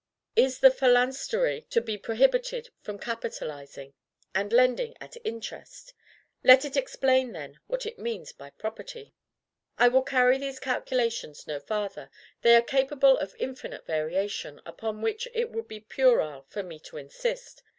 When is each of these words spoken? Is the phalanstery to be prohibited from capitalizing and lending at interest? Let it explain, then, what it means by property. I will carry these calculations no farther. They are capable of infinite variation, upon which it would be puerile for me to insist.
Is 0.35 0.61
the 0.61 0.71
phalanstery 0.71 1.67
to 1.69 1.79
be 1.79 1.95
prohibited 1.95 2.69
from 2.81 2.97
capitalizing 2.97 3.93
and 4.33 4.51
lending 4.51 4.95
at 4.99 5.15
interest? 5.23 5.93
Let 6.43 6.65
it 6.65 6.75
explain, 6.75 7.33
then, 7.33 7.59
what 7.67 7.85
it 7.85 7.99
means 7.99 8.31
by 8.31 8.49
property. 8.49 9.13
I 9.77 9.89
will 9.89 10.01
carry 10.01 10.39
these 10.39 10.59
calculations 10.59 11.45
no 11.45 11.59
farther. 11.59 12.09
They 12.41 12.55
are 12.55 12.63
capable 12.63 13.19
of 13.19 13.35
infinite 13.37 13.85
variation, 13.85 14.59
upon 14.65 15.03
which 15.03 15.27
it 15.35 15.51
would 15.51 15.67
be 15.67 15.81
puerile 15.81 16.47
for 16.49 16.63
me 16.63 16.79
to 16.79 16.97
insist. 16.97 17.61